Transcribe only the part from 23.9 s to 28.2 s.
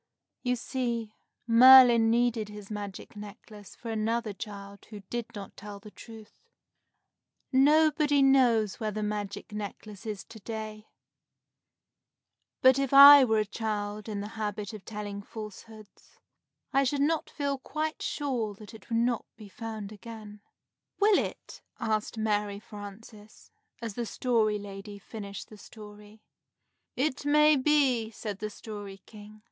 the Story Lady finished the story. "It may be,"